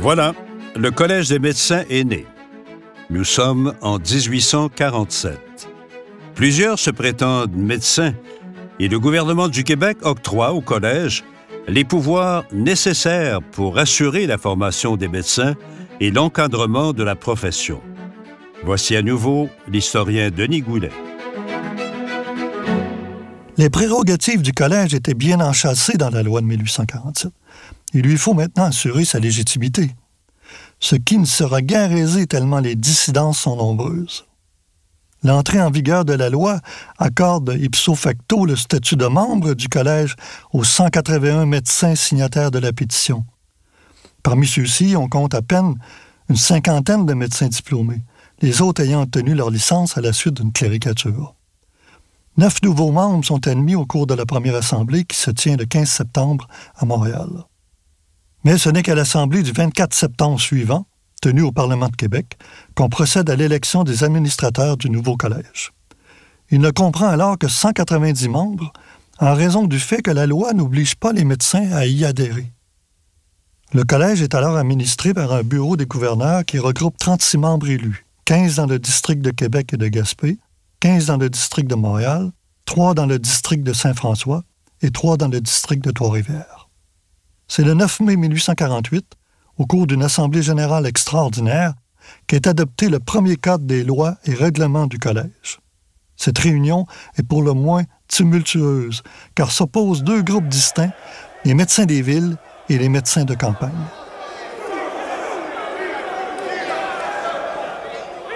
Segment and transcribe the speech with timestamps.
[0.00, 0.32] Voilà,
[0.76, 2.24] le Collège des médecins est né.
[3.10, 5.68] Nous sommes en 1847.
[6.34, 8.14] Plusieurs se prétendent médecins
[8.78, 11.22] et le gouvernement du Québec octroie au Collège
[11.68, 15.54] les pouvoirs nécessaires pour assurer la formation des médecins
[16.00, 17.82] et l'encadrement de la profession.
[18.64, 20.92] Voici à nouveau l'historien Denis Goulet.
[23.58, 27.30] Les prérogatives du collège étaient bien enchâssées dans la loi de 1847.
[27.92, 29.90] Il lui faut maintenant assurer sa légitimité,
[30.78, 34.24] ce qui ne sera guère aisé tellement les dissidences sont nombreuses.
[35.22, 36.60] L'entrée en vigueur de la loi
[36.98, 40.16] accorde ipso facto le statut de membre du collège
[40.52, 43.26] aux 181 médecins signataires de la pétition.
[44.22, 45.74] Parmi ceux-ci, on compte à peine
[46.30, 48.02] une cinquantaine de médecins diplômés,
[48.40, 51.34] les autres ayant obtenu leur licence à la suite d'une cléricature.
[52.38, 55.66] Neuf nouveaux membres sont admis au cours de la première assemblée qui se tient le
[55.66, 57.28] 15 septembre à Montréal.
[58.44, 60.86] Mais ce n'est qu'à l'assemblée du 24 septembre suivant,
[61.20, 62.38] tenue au Parlement de Québec,
[62.74, 65.72] qu'on procède à l'élection des administrateurs du nouveau collège.
[66.50, 68.72] Il ne comprend alors que 190 membres,
[69.18, 72.50] en raison du fait que la loi n'oblige pas les médecins à y adhérer.
[73.72, 78.04] Le collège est alors administré par un bureau des gouverneurs qui regroupe 36 membres élus,
[78.24, 80.38] 15 dans le district de Québec et de Gaspé,
[80.80, 82.32] 15 dans le district de Montréal,
[82.64, 84.42] 3 dans le district de Saint-François
[84.82, 86.59] et 3 dans le district de Trois-Rivières.
[87.52, 89.16] C'est le 9 mai 1848,
[89.58, 91.74] au cours d'une Assemblée générale extraordinaire,
[92.28, 95.58] qu'est adopté le premier cadre des lois et règlements du Collège.
[96.14, 96.86] Cette réunion
[97.18, 99.02] est pour le moins tumultueuse,
[99.34, 100.92] car s'opposent deux groupes distincts,
[101.44, 102.36] les médecins des villes
[102.68, 103.72] et les médecins de campagne.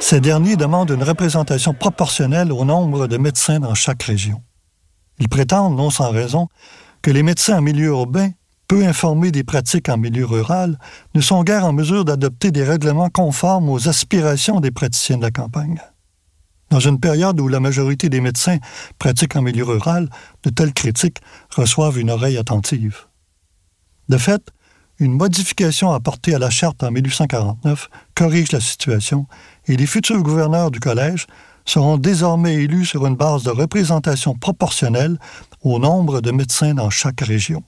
[0.00, 4.42] Ces derniers demandent une représentation proportionnelle au nombre de médecins dans chaque région.
[5.20, 6.48] Ils prétendent, non sans raison,
[7.02, 8.30] que les médecins en milieu urbain,
[8.68, 10.78] peu informés des pratiques en milieu rural,
[11.14, 15.30] ne sont guère en mesure d'adopter des règlements conformes aux aspirations des praticiens de la
[15.30, 15.80] campagne.
[16.70, 18.58] Dans une période où la majorité des médecins
[18.98, 20.08] pratiquent en milieu rural,
[20.42, 21.20] de telles critiques
[21.54, 23.06] reçoivent une oreille attentive.
[24.08, 24.42] De fait,
[24.98, 29.26] une modification apportée à la charte en 1849 corrige la situation
[29.66, 31.26] et les futurs gouverneurs du collège
[31.66, 35.18] seront désormais élus sur une base de représentation proportionnelle
[35.62, 37.62] au nombre de médecins dans chaque région.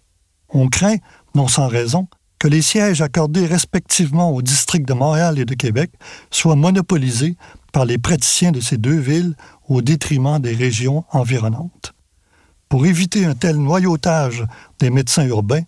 [0.50, 0.96] On craint,
[1.34, 5.90] non sans raison, que les sièges accordés respectivement aux districts de Montréal et de Québec
[6.30, 7.36] soient monopolisés
[7.72, 9.34] par les praticiens de ces deux villes
[9.68, 11.94] au détriment des régions environnantes.
[12.68, 14.44] Pour éviter un tel noyautage
[14.78, 15.62] des médecins urbains,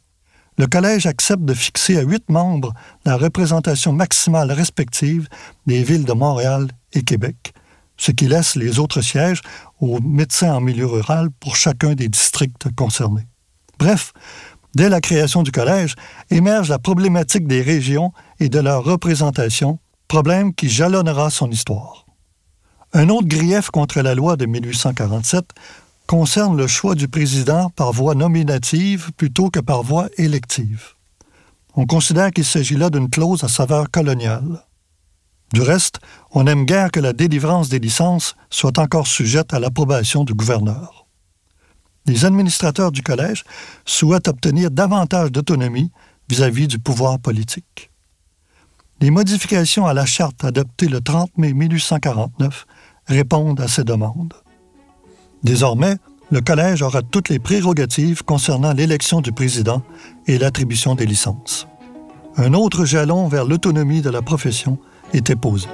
[0.58, 2.74] le Collège accepte de fixer à huit membres
[3.06, 5.26] la représentation maximale respective
[5.66, 7.54] des villes de Montréal et Québec,
[7.96, 9.40] ce qui laisse les autres sièges
[9.80, 13.26] aux médecins en milieu rural pour chacun des districts concernés.
[13.78, 14.12] Bref,
[14.74, 15.94] dès la création du Collège,
[16.30, 22.06] émerge la problématique des régions et de leur représentation, problème qui jalonnera son histoire.
[22.92, 25.44] Un autre grief contre la loi de 1847
[26.06, 30.94] concerne le choix du président par voie nominative plutôt que par voie élective.
[31.76, 34.64] On considère qu'il s'agit là d'une clause à saveur coloniale.
[35.52, 36.00] Du reste,
[36.32, 40.99] on aime guère que la délivrance des licences soit encore sujette à l'approbation du gouverneur.
[42.06, 43.44] Les administrateurs du collège
[43.84, 45.90] souhaitent obtenir davantage d'autonomie
[46.28, 47.90] vis-à-vis du pouvoir politique.
[49.00, 52.66] Les modifications à la charte adoptée le 30 mai 1849
[53.06, 54.34] répondent à ces demandes.
[55.42, 55.96] Désormais,
[56.30, 59.82] le Collège aura toutes les prérogatives concernant l'élection du président
[60.26, 61.66] et l'attribution des licences.
[62.36, 64.78] Un autre jalon vers l'autonomie de la profession
[65.12, 65.68] était posé.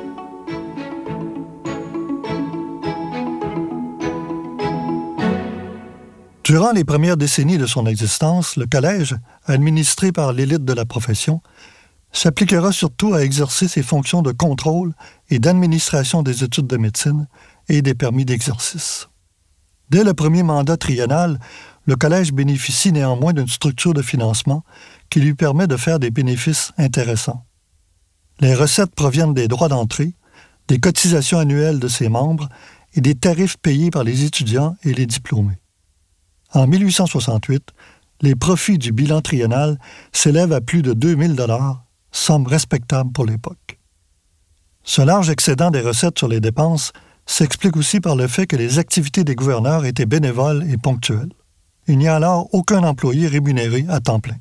[6.46, 11.42] Durant les premières décennies de son existence, le collège, administré par l'élite de la profession,
[12.12, 14.94] s'appliquera surtout à exercer ses fonctions de contrôle
[15.28, 17.26] et d'administration des études de médecine
[17.68, 19.08] et des permis d'exercice.
[19.90, 21.40] Dès le premier mandat triennal,
[21.84, 24.62] le Collège bénéficie néanmoins d'une structure de financement
[25.10, 27.44] qui lui permet de faire des bénéfices intéressants.
[28.38, 30.14] Les recettes proviennent des droits d'entrée,
[30.68, 32.48] des cotisations annuelles de ses membres
[32.94, 35.58] et des tarifs payés par les étudiants et les diplômés.
[36.56, 37.74] En 1868,
[38.22, 39.78] les profits du bilan triennal
[40.10, 43.78] s'élèvent à plus de 2000 dollars, somme respectable pour l'époque.
[44.82, 46.94] Ce large excédent des recettes sur les dépenses
[47.26, 51.34] s'explique aussi par le fait que les activités des gouverneurs étaient bénévoles et ponctuelles.
[51.88, 54.38] Il n'y a alors aucun employé rémunéré à temps plein.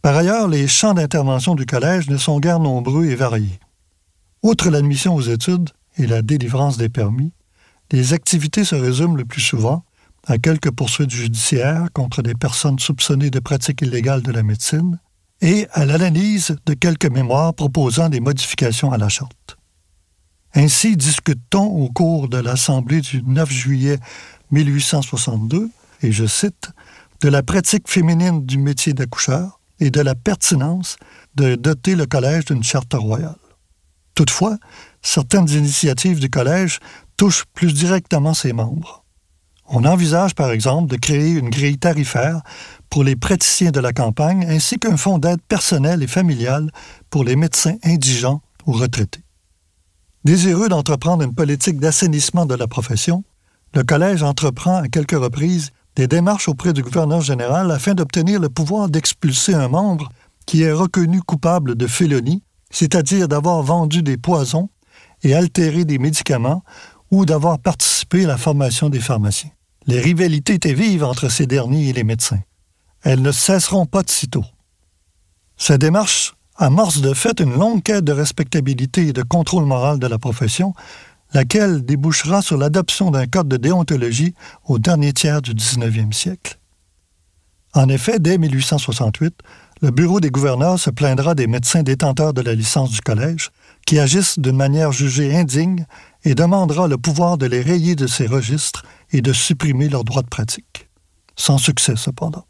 [0.00, 3.60] Par ailleurs, les champs d'intervention du collège ne sont guère nombreux et variés.
[4.42, 5.68] Outre l'admission aux études
[5.98, 7.34] et la délivrance des permis,
[7.90, 9.84] les activités se résument le plus souvent
[10.26, 14.98] à quelques poursuites judiciaires contre des personnes soupçonnées de pratiques illégales de la médecine
[15.40, 19.56] et à l'analyse de quelques mémoires proposant des modifications à la charte.
[20.54, 23.98] Ainsi discute-t-on au cours de l'Assemblée du 9 juillet
[24.50, 25.70] 1862,
[26.02, 26.70] et je cite,
[27.20, 30.96] de la pratique féminine du métier d'accoucheur et de la pertinence
[31.34, 33.36] de doter le collège d'une charte royale.
[34.14, 34.58] Toutefois,
[35.00, 36.80] certaines initiatives du collège
[37.16, 39.01] touchent plus directement ses membres.
[39.68, 42.42] On envisage par exemple de créer une grille tarifaire
[42.90, 46.70] pour les praticiens de la campagne ainsi qu'un fonds d'aide personnelle et familiale
[47.10, 49.22] pour les médecins indigents ou retraités.
[50.24, 53.24] Désireux d'entreprendre une politique d'assainissement de la profession,
[53.74, 58.48] le Collège entreprend à quelques reprises des démarches auprès du gouverneur général afin d'obtenir le
[58.48, 60.10] pouvoir d'expulser un membre
[60.46, 64.68] qui est reconnu coupable de félonie, c'est-à-dire d'avoir vendu des poisons
[65.22, 66.62] et altéré des médicaments
[67.12, 69.50] ou d'avoir participé à la formation des pharmaciens.
[69.86, 72.40] Les rivalités étaient vives entre ces derniers et les médecins.
[73.02, 74.44] Elles ne cesseront pas de sitôt.
[75.56, 80.06] Cette démarche amorce de fait une longue quête de respectabilité et de contrôle moral de
[80.06, 80.72] la profession,
[81.34, 86.58] laquelle débouchera sur l'adoption d'un code de déontologie au dernier tiers du 19e siècle.
[87.74, 89.34] En effet, dès 1868,
[89.82, 93.50] le Bureau des gouverneurs se plaindra des médecins détenteurs de la licence du collège,
[93.84, 95.86] qui agissent d'une manière jugée indigne
[96.22, 100.22] et demandera le pouvoir de les rayer de ces registres et de supprimer leurs droits
[100.22, 100.88] de pratique.
[101.34, 102.46] Sans succès, cependant.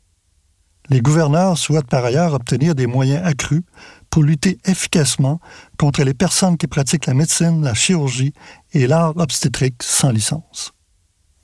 [0.90, 3.62] Les gouverneurs souhaitent par ailleurs obtenir des moyens accrus
[4.11, 5.40] pour lutter efficacement
[5.78, 8.35] contre les personnes qui pratiquent la médecine, la chirurgie
[8.75, 10.75] et l'art obstétrique sans licence.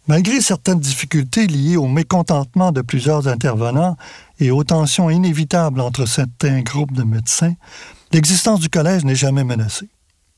[0.07, 3.97] Malgré certaines difficultés liées au mécontentement de plusieurs intervenants
[4.39, 7.55] et aux tensions inévitables entre certains groupes de médecins,
[8.13, 9.89] l'existence du collège n'est jamais menacée.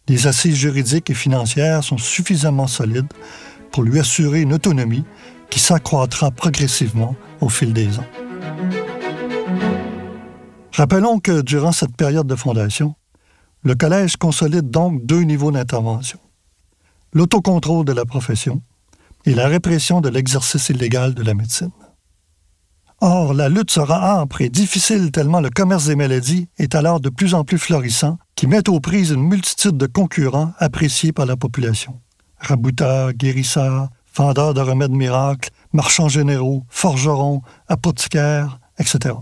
[0.08, 3.12] Les assises juridiques et financières sont suffisamment solides
[3.70, 5.05] pour lui assurer une autonomie
[5.50, 8.06] qui s'accroîtra progressivement au fil des ans.
[10.73, 12.94] Rappelons que durant cette période de fondation,
[13.62, 16.19] le collège consolide donc deux niveaux d'intervention.
[17.12, 18.62] L'autocontrôle de la profession
[19.26, 21.70] et la répression de l'exercice illégal de la médecine.
[23.02, 27.08] Or, la lutte sera âpre et difficile tellement le commerce des maladies est alors de
[27.08, 31.37] plus en plus florissant, qui met aux prises une multitude de concurrents appréciés par la
[31.37, 31.99] population.
[32.38, 39.14] Rabouteurs, guérisseurs, vendeurs de remèdes miracles, marchands généraux, forgerons, apothicaires, etc.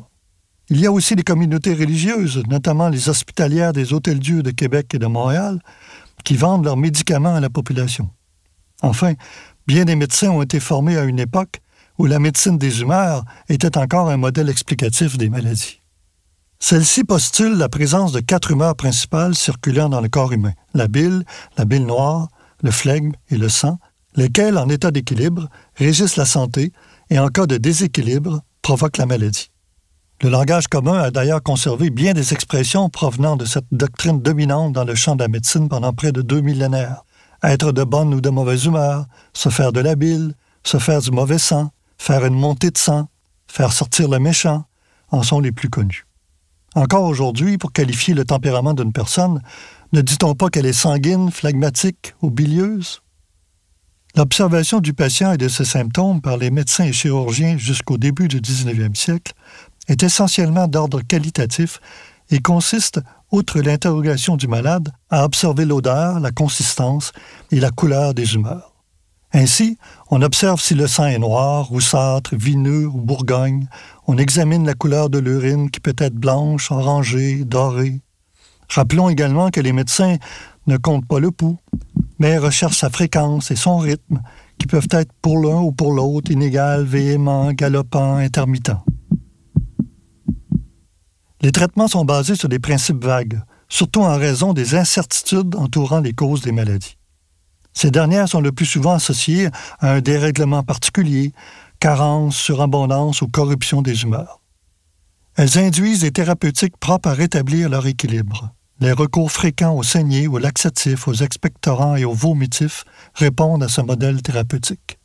[0.70, 4.98] Il y a aussi les communautés religieuses, notamment les hospitalières des hôtels-dieux de Québec et
[4.98, 5.60] de Montréal,
[6.24, 8.10] qui vendent leurs médicaments à la population.
[8.82, 9.14] Enfin,
[9.68, 11.60] bien des médecins ont été formés à une époque
[11.98, 15.80] où la médecine des humeurs était encore un modèle explicatif des maladies.
[16.60, 21.24] Celle-ci postule la présence de quatre humeurs principales circulant dans le corps humain, la bile,
[21.56, 22.28] la bile noire,
[22.62, 23.78] le flegme et le sang,
[24.16, 26.72] lesquels, en état d'équilibre, régissent la santé
[27.10, 29.50] et, en cas de déséquilibre, provoquent la maladie.
[30.20, 34.82] Le langage commun a d'ailleurs conservé bien des expressions provenant de cette doctrine dominante dans
[34.82, 37.04] le champ de la médecine pendant près de deux millénaires.
[37.44, 40.34] Être de bonne ou de mauvaise humeur, se faire de la bile,
[40.64, 43.08] se faire du mauvais sang, faire une montée de sang,
[43.46, 44.64] faire sortir le méchant,
[45.10, 46.06] en sont les plus connus.
[46.74, 49.42] Encore aujourd'hui, pour qualifier le tempérament d'une personne,
[49.92, 53.00] ne dit-on pas qu'elle est sanguine, phlegmatique ou bilieuse?
[54.16, 58.40] L'observation du patient et de ses symptômes par les médecins et chirurgiens jusqu'au début du
[58.40, 59.32] 19e siècle
[59.86, 61.80] est essentiellement d'ordre qualitatif
[62.30, 63.00] et consiste,
[63.30, 67.12] outre l'interrogation du malade, à observer l'odeur, la consistance
[67.50, 68.77] et la couleur des humeurs.
[69.32, 69.76] Ainsi,
[70.10, 73.68] on observe si le sang est noir, roussâtre, vineux ou bourgogne.
[74.06, 78.00] On examine la couleur de l'urine qui peut être blanche, orangée, dorée.
[78.70, 80.16] Rappelons également que les médecins
[80.66, 81.58] ne comptent pas le pouls,
[82.18, 84.20] mais recherchent sa fréquence et son rythme,
[84.58, 88.72] qui peuvent être pour l'un ou pour l'autre inégal, véhément, galopant, intermittent.
[91.40, 96.12] Les traitements sont basés sur des principes vagues, surtout en raison des incertitudes entourant les
[96.12, 96.97] causes des maladies.
[97.72, 99.48] Ces dernières sont le plus souvent associées
[99.80, 101.32] à un dérèglement particulier,
[101.80, 104.40] carence, surabondance ou corruption des humeurs.
[105.36, 108.50] Elles induisent des thérapeutiques propres à rétablir leur équilibre.
[108.80, 112.84] Les recours fréquents aux saignées, aux laxatifs, aux expectorants et aux vomitifs
[113.14, 114.98] répondent à ce modèle thérapeutique.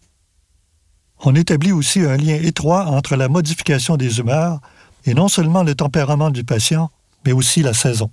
[1.24, 4.60] On établit aussi un lien étroit entre la modification des humeurs
[5.06, 6.90] et non seulement le tempérament du patient,
[7.26, 8.12] mais aussi la saison.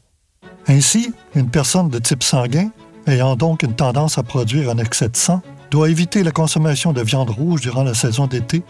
[0.67, 2.71] Ainsi, une personne de type sanguin,
[3.11, 7.03] ayant donc une tendance à produire un excès de sang, doit éviter la consommation de
[7.03, 8.63] viande rouge durant la saison d'été,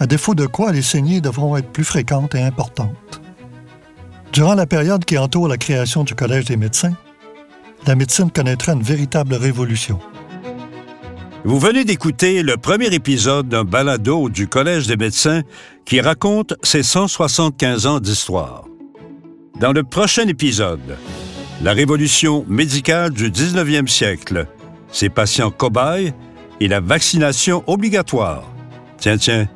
[0.00, 3.20] à défaut de quoi les saignées devront être plus fréquentes et importantes.
[4.32, 6.94] Durant la période qui entoure la création du Collège des médecins,
[7.86, 9.98] la médecine connaîtra une véritable révolution.
[11.44, 15.42] Vous venez d'écouter le premier épisode d'un balado du Collège des médecins
[15.84, 18.64] qui raconte ses 175 ans d'histoire.
[19.60, 20.98] Dans le prochain épisode,
[21.62, 24.46] la révolution médicale du 19e siècle,
[24.90, 26.12] ses patients cobayes
[26.60, 28.44] et la vaccination obligatoire.
[28.98, 29.48] Tiens, tiens,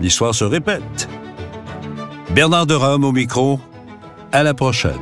[0.00, 1.08] l'histoire se répète.
[2.34, 3.60] Bernard de Rome au micro.
[4.32, 4.92] À la prochaine.